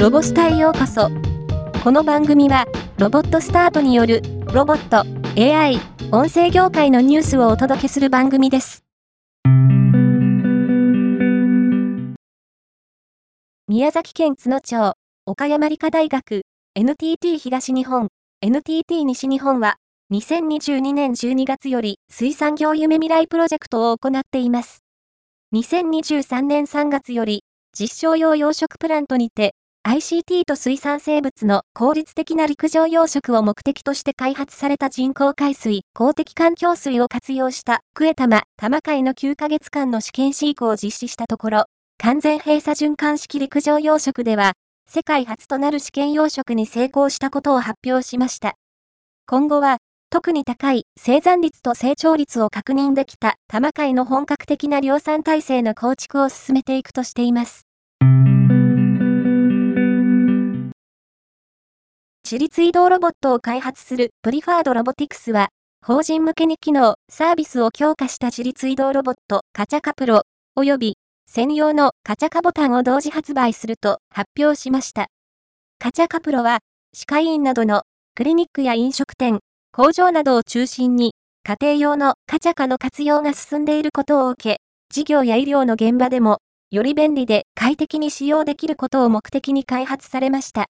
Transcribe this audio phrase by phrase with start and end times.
[0.00, 1.10] ロボスタへようこそ。
[1.84, 2.64] この番組は、
[2.96, 4.22] ロボットスタートによる、
[4.54, 5.04] ロボット、
[5.38, 5.78] AI、
[6.10, 8.82] 音声業界のニュースをお届けする番組です。
[13.68, 14.94] 宮崎県津野町、
[15.26, 18.08] 岡山理科大学、NTT 東日本、
[18.40, 19.76] NTT 西日本は、
[20.14, 24.82] 2022年12月より水産業夢未来プロジェクトを行っています。
[25.54, 27.44] 2023年3月より
[27.78, 29.54] 実証用養殖プラントにて
[29.88, 41.64] ICT と水産生物の効率的な陸上養殖を目的として開発された人工海水、公的環境水を活用したクエタマ、タマ海の9ヶ月間の試験飼育を実施したところ、
[41.98, 44.52] 完全閉鎖循環式陸上養殖では、
[44.86, 48.56] 世界初となる試験養殖に成功したことを発表しました。
[49.26, 49.78] 今後は、
[50.10, 57.69] 特に高い生産率と成長率を確認できたタマ海の本格的な量産体制の構築を進めていくとしています。
[62.30, 65.48] 自立移動ロボットを開発するプリファードロボティクスは、
[65.84, 70.22] 法人向けに機能、サービスを強化した自立移動ロボット、カチャカプロ、
[70.56, 75.08] 及び専用のカチャカボタンを同時発売すると発表しました。
[75.80, 76.60] カチャカプロは、
[76.94, 77.82] 歯科医院などの
[78.14, 79.40] クリニックや飲食店、
[79.72, 86.38] 工場などを中心に、家庭用のカチャカの活用が進んでいることを受け、事業や医療の現場でも、
[86.70, 90.66] より便利で快適に使用できることを目的に開発されました。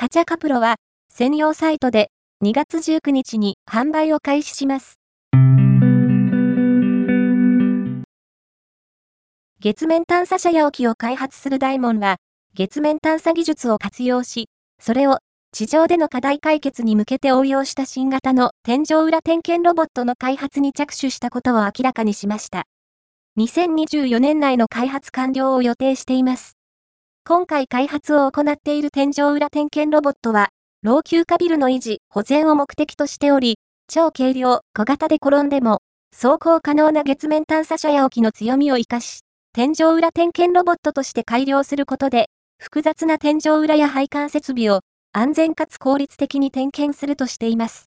[0.00, 0.76] カチャカプロは、
[1.12, 2.12] 専用サイトで
[2.44, 5.00] 2月19日に販売を開始します。
[9.58, 12.18] 月面探査車や沖を開発する大門は、
[12.54, 15.18] 月面探査技術を活用し、それを
[15.50, 22.66] 地上での課題解決に向けて応用した新型の天井裏点検ロボットの開発に着手したことを明らかにしました。
[23.36, 26.57] 2024年内の開発完了を予定しています。
[27.28, 30.48] 今回開発を行っている天井裏点検ロボットは、
[30.82, 39.20] 老朽化ビルの維持、保全を目的としており、超軽量、小型で転んでも、走行可能な月面探査車や沖の強みを活かし、
[39.52, 44.80] 天井裏点検ロボットとして改良することで、複雑な天井裏や配管設備を
[45.12, 47.90] 安全かつ効率的に点検するとしています。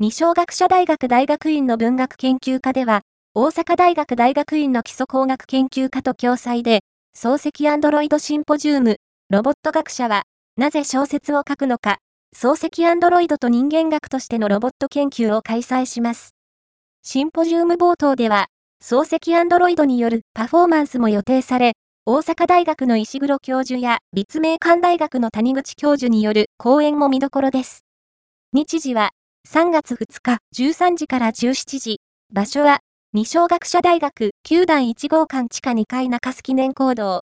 [0.00, 3.02] 二小学者大学大学院の文学研究科では、
[3.34, 6.80] 大阪大学大学院の基礎工学研究科と共催で、
[7.16, 8.98] 漱石アンドロイドシンポジウム、
[9.30, 10.24] ロボット学者は、
[10.58, 11.96] なぜ小説を書くのか、
[12.36, 16.34] 漱石アンドロイドと人間学としてのロボット研究を開催します。
[17.02, 18.48] シンポジウム冒頭では、
[18.84, 21.72] 漱石アンドロイドによるパフォーマンスも予定され、
[22.04, 27.86] 大阪大学の石黒教授や立命館大学の谷口教授による講演も見どころです。
[28.52, 29.12] 日時は
[29.48, 32.00] 3月2日13時から17時、
[32.30, 32.80] 場所は
[33.14, 37.20] 二小学者大学9段1号館地下2階中洲記念講堂。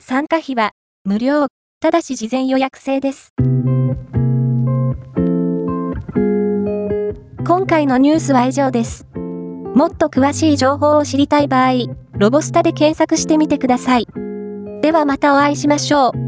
[0.00, 0.70] 参加費は
[1.02, 1.48] 無料、
[1.80, 3.34] ただし事前予約制です。
[7.44, 9.08] 今回のニュースは以上です。
[9.74, 11.72] もっと詳しい情報を知りたい場合、
[12.12, 14.06] ロボスタで検索してみてください。
[14.82, 16.27] ではまたお会いしましょう。